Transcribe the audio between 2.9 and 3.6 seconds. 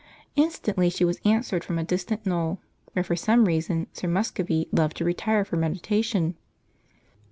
where for some